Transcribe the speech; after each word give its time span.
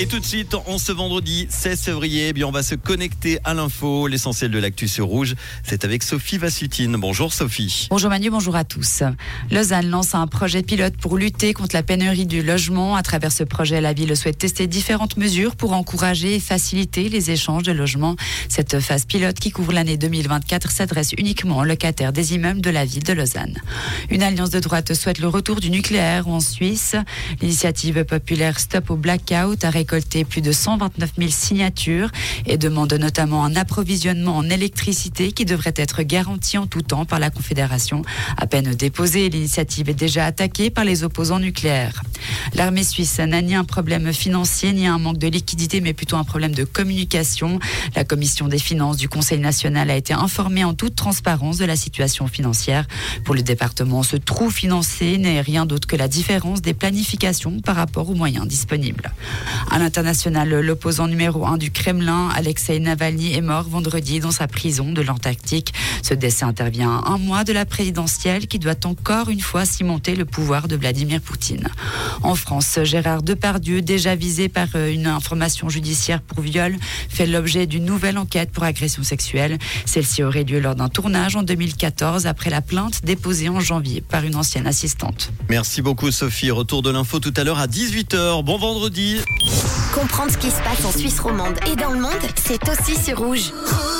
Et 0.00 0.06
tout 0.06 0.20
de 0.20 0.24
suite, 0.24 0.54
en 0.54 0.78
ce 0.78 0.92
vendredi 0.92 1.48
16 1.50 1.80
février, 1.80 2.28
eh 2.28 2.32
bien 2.32 2.46
on 2.46 2.52
va 2.52 2.62
se 2.62 2.76
connecter 2.76 3.40
à 3.42 3.52
l'info. 3.52 4.06
L'essentiel 4.06 4.52
de 4.52 4.58
l'actu 4.60 4.86
sur 4.86 5.06
Rouge, 5.06 5.34
c'est 5.64 5.84
avec 5.84 6.04
Sophie 6.04 6.38
Vassutine. 6.38 6.96
Bonjour 6.96 7.32
Sophie. 7.32 7.88
Bonjour 7.90 8.08
Manu, 8.08 8.30
bonjour 8.30 8.54
à 8.54 8.62
tous. 8.62 9.02
Lausanne 9.50 9.90
lance 9.90 10.14
un 10.14 10.28
projet 10.28 10.62
pilote 10.62 10.96
pour 10.96 11.16
lutter 11.16 11.52
contre 11.52 11.74
la 11.74 11.82
pénurie 11.82 12.26
du 12.26 12.44
logement. 12.44 12.94
À 12.94 13.02
travers 13.02 13.32
ce 13.32 13.42
projet, 13.42 13.80
la 13.80 13.92
ville 13.92 14.16
souhaite 14.16 14.38
tester 14.38 14.68
différentes 14.68 15.16
mesures 15.16 15.56
pour 15.56 15.72
encourager 15.72 16.36
et 16.36 16.40
faciliter 16.40 17.08
les 17.08 17.32
échanges 17.32 17.64
de 17.64 17.72
logements. 17.72 18.14
Cette 18.48 18.78
phase 18.78 19.04
pilote 19.04 19.40
qui 19.40 19.50
couvre 19.50 19.72
l'année 19.72 19.96
2024 19.96 20.70
s'adresse 20.70 21.10
uniquement 21.18 21.58
aux 21.58 21.64
locataires 21.64 22.12
des 22.12 22.34
immeubles 22.34 22.60
de 22.60 22.70
la 22.70 22.84
ville 22.84 23.02
de 23.02 23.14
Lausanne. 23.14 23.60
Une 24.10 24.22
alliance 24.22 24.50
de 24.50 24.60
droite 24.60 24.94
souhaite 24.94 25.18
le 25.18 25.26
retour 25.26 25.58
du 25.58 25.70
nucléaire 25.70 26.28
en 26.28 26.38
Suisse. 26.38 26.94
L'initiative 27.40 28.04
populaire 28.04 28.60
Stop 28.60 28.90
au 28.90 28.96
Blackout 28.96 29.64
a 29.64 29.70
récolté 29.88 30.26
plus 30.26 30.42
de 30.42 30.52
129 30.52 31.12
000 31.16 31.30
signatures 31.30 32.10
et 32.44 32.58
demande 32.58 32.92
notamment 32.92 33.42
un 33.42 33.56
approvisionnement 33.56 34.36
en 34.36 34.50
électricité 34.50 35.32
qui 35.32 35.46
devrait 35.46 35.72
être 35.76 36.02
garanti 36.02 36.58
en 36.58 36.66
tout 36.66 36.82
temps 36.82 37.06
par 37.06 37.18
la 37.18 37.30
Confédération. 37.30 38.02
À 38.36 38.46
peine 38.46 38.74
déposée, 38.74 39.30
l'initiative 39.30 39.88
est 39.88 39.94
déjà 39.94 40.26
attaquée 40.26 40.68
par 40.68 40.84
les 40.84 41.04
opposants 41.04 41.38
nucléaires. 41.38 42.02
L'armée 42.54 42.84
suisse 42.84 43.18
n'a 43.18 43.42
ni 43.42 43.54
un 43.54 43.64
problème 43.64 44.12
financier 44.12 44.72
ni 44.72 44.86
un 44.86 44.98
manque 44.98 45.18
de 45.18 45.28
liquidité, 45.28 45.80
mais 45.80 45.92
plutôt 45.92 46.16
un 46.16 46.24
problème 46.24 46.54
de 46.54 46.64
communication. 46.64 47.58
La 47.94 48.04
commission 48.04 48.48
des 48.48 48.58
finances 48.58 48.96
du 48.96 49.08
Conseil 49.08 49.38
national 49.38 49.90
a 49.90 49.96
été 49.96 50.12
informée 50.12 50.64
en 50.64 50.74
toute 50.74 50.94
transparence 50.94 51.58
de 51.58 51.64
la 51.64 51.76
situation 51.76 52.26
financière. 52.26 52.86
Pour 53.24 53.34
le 53.34 53.42
département, 53.42 54.02
ce 54.02 54.16
trou 54.16 54.50
financier 54.50 55.18
n'est 55.18 55.40
rien 55.40 55.66
d'autre 55.66 55.86
que 55.86 55.96
la 55.96 56.08
différence 56.08 56.62
des 56.62 56.74
planifications 56.74 57.60
par 57.60 57.76
rapport 57.76 58.08
aux 58.10 58.14
moyens 58.14 58.46
disponibles. 58.46 59.12
À 59.70 59.78
l'international, 59.78 60.48
l'opposant 60.48 61.08
numéro 61.08 61.46
un 61.46 61.56
du 61.56 61.70
Kremlin, 61.70 62.28
Alexei 62.34 62.78
Navalny, 62.80 63.34
est 63.34 63.40
mort 63.40 63.68
vendredi 63.68 64.20
dans 64.20 64.30
sa 64.30 64.46
prison 64.46 64.92
de 64.92 65.02
l'Antarctique. 65.02 65.72
Ce 66.02 66.14
décès 66.14 66.44
intervient 66.44 67.02
un 67.06 67.18
mois 67.18 67.44
de 67.44 67.52
la 67.52 67.64
présidentielle 67.64 68.46
qui 68.46 68.58
doit 68.58 68.74
encore 68.84 69.28
une 69.28 69.40
fois 69.40 69.64
cimenter 69.64 70.14
le 70.14 70.24
pouvoir 70.24 70.68
de 70.68 70.76
Vladimir 70.76 71.20
Poutine. 71.20 71.68
France, 72.34 72.78
Gérard 72.82 73.22
Depardieu, 73.22 73.82
déjà 73.82 74.14
visé 74.14 74.48
par 74.48 74.68
euh, 74.74 74.92
une 74.92 75.06
information 75.06 75.68
judiciaire 75.68 76.20
pour 76.20 76.40
viol, 76.40 76.76
fait 77.08 77.26
l'objet 77.26 77.66
d'une 77.66 77.84
nouvelle 77.84 78.18
enquête 78.18 78.50
pour 78.50 78.64
agression 78.64 79.02
sexuelle. 79.02 79.58
Celle-ci 79.84 80.22
aurait 80.22 80.44
lieu 80.44 80.60
lors 80.60 80.74
d'un 80.74 80.88
tournage 80.88 81.36
en 81.36 81.42
2014 81.42 82.26
après 82.26 82.50
la 82.50 82.60
plainte 82.60 83.04
déposée 83.04 83.48
en 83.48 83.60
janvier 83.60 84.00
par 84.00 84.24
une 84.24 84.36
ancienne 84.36 84.66
assistante. 84.66 85.32
Merci 85.48 85.82
beaucoup 85.82 86.10
Sophie. 86.10 86.50
Retour 86.50 86.82
de 86.82 86.90
l'info 86.90 87.20
tout 87.20 87.34
à 87.36 87.44
l'heure 87.44 87.58
à 87.58 87.66
18h. 87.66 88.42
Bon 88.44 88.58
vendredi. 88.58 89.18
Comprendre 89.94 90.30
ce 90.30 90.38
qui 90.38 90.50
se 90.50 90.62
passe 90.62 90.84
en 90.84 90.92
Suisse 90.92 91.20
romande 91.20 91.58
et 91.70 91.76
dans 91.76 91.90
le 91.90 92.00
monde, 92.00 92.12
c'est 92.36 92.60
aussi 92.68 92.94
sur 93.02 93.18
Rouge. 93.18 93.52
Rouge 93.52 93.97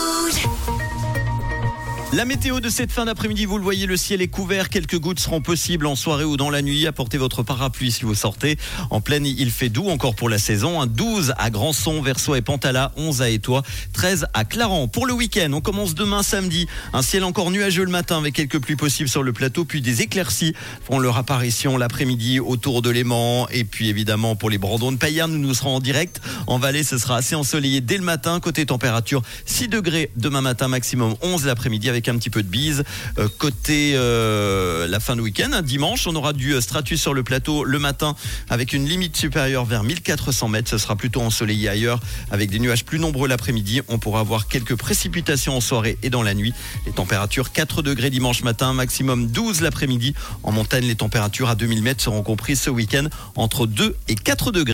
La 2.14 2.24
météo 2.24 2.60
de 2.60 2.70
cette 2.70 2.90
fin 2.90 3.04
d'après-midi, 3.04 3.44
vous 3.44 3.58
le 3.58 3.62
voyez, 3.62 3.84
le 3.84 3.98
ciel 3.98 4.22
est 4.22 4.28
couvert. 4.28 4.70
Quelques 4.70 4.98
gouttes 4.98 5.20
seront 5.20 5.42
possibles 5.42 5.86
en 5.86 5.94
soirée 5.94 6.24
ou 6.24 6.38
dans 6.38 6.48
la 6.48 6.62
nuit. 6.62 6.86
Apportez 6.86 7.18
votre 7.18 7.42
parapluie 7.42 7.92
si 7.92 8.06
vous 8.06 8.14
sortez. 8.14 8.56
En 8.88 9.02
pleine, 9.02 9.26
il 9.26 9.50
fait 9.50 9.68
doux 9.68 9.90
encore 9.90 10.14
pour 10.14 10.30
la 10.30 10.38
saison. 10.38 10.80
Un 10.80 10.86
12 10.86 11.34
à 11.36 11.50
Grandson, 11.50 12.00
Versoix 12.00 12.38
et 12.38 12.42
Pantala, 12.42 12.92
11 12.96 13.20
à 13.20 13.28
Étoile, 13.28 13.62
13 13.92 14.26
à 14.32 14.46
Clarence. 14.46 14.88
Pour 14.90 15.06
le 15.06 15.12
week-end, 15.12 15.50
on 15.52 15.60
commence 15.60 15.94
demain 15.94 16.22
samedi. 16.22 16.66
Un 16.94 17.02
ciel 17.02 17.24
encore 17.24 17.50
nuageux 17.50 17.84
le 17.84 17.90
matin 17.90 18.16
avec 18.16 18.34
quelques 18.34 18.58
pluies 18.58 18.76
possibles 18.76 19.10
sur 19.10 19.22
le 19.22 19.34
plateau, 19.34 19.66
puis 19.66 19.82
des 19.82 20.00
éclaircies 20.00 20.54
font 20.82 20.98
leur 20.98 21.18
apparition 21.18 21.76
l'après-midi 21.76 22.40
autour 22.40 22.80
de 22.80 22.88
Léman. 22.88 23.48
Et 23.50 23.64
puis 23.64 23.90
évidemment, 23.90 24.34
pour 24.34 24.48
les 24.48 24.56
Brandons 24.56 24.92
de 24.92 24.96
Payerne, 24.96 25.32
nous 25.32 25.46
nous 25.46 25.54
serons 25.54 25.76
en 25.76 25.80
direct. 25.80 26.22
En 26.46 26.58
Valais, 26.58 26.84
ce 26.84 26.96
sera 26.96 27.16
assez 27.16 27.34
ensoleillé 27.34 27.82
dès 27.82 27.98
le 27.98 28.04
matin. 28.04 28.40
Côté 28.40 28.64
température, 28.64 29.20
6 29.44 29.68
degrés 29.68 30.10
demain 30.16 30.40
matin, 30.40 30.68
maximum 30.68 31.14
11 31.20 31.44
l'après-midi 31.44 31.90
avec 31.98 32.08
un 32.08 32.16
petit 32.16 32.30
peu 32.30 32.44
de 32.44 32.48
bise. 32.48 32.84
Euh, 33.18 33.28
côté 33.38 33.92
euh, 33.94 34.86
la 34.86 35.00
fin 35.00 35.16
de 35.16 35.20
week-end, 35.20 35.50
hein, 35.52 35.62
dimanche, 35.62 36.06
on 36.06 36.14
aura 36.14 36.32
du 36.32 36.52
euh, 36.52 36.60
stratus 36.60 37.00
sur 37.00 37.12
le 37.12 37.24
plateau 37.24 37.64
le 37.64 37.80
matin 37.80 38.14
avec 38.48 38.72
une 38.72 38.86
limite 38.86 39.16
supérieure 39.16 39.64
vers 39.64 39.82
1400 39.82 40.46
mètres. 40.46 40.70
Ce 40.70 40.78
sera 40.78 40.94
plutôt 40.94 41.20
ensoleillé 41.20 41.68
ailleurs 41.68 41.98
avec 42.30 42.50
des 42.50 42.60
nuages 42.60 42.84
plus 42.84 43.00
nombreux 43.00 43.26
l'après-midi. 43.26 43.82
On 43.88 43.98
pourra 43.98 44.20
avoir 44.20 44.46
quelques 44.46 44.76
précipitations 44.76 45.56
en 45.56 45.60
soirée 45.60 45.98
et 46.04 46.10
dans 46.10 46.22
la 46.22 46.34
nuit. 46.34 46.54
Les 46.86 46.92
températures 46.92 47.50
4 47.50 47.82
degrés 47.82 48.10
dimanche 48.10 48.44
matin, 48.44 48.72
maximum 48.72 49.26
12 49.26 49.60
l'après-midi. 49.60 50.14
En 50.44 50.52
montagne, 50.52 50.84
les 50.84 50.94
températures 50.94 51.48
à 51.48 51.56
2000 51.56 51.82
mètres 51.82 52.02
seront 52.02 52.22
comprises 52.22 52.60
ce 52.60 52.70
week-end 52.70 53.08
entre 53.34 53.66
2 53.66 53.96
et 54.06 54.14
4 54.14 54.52
degrés. 54.52 54.66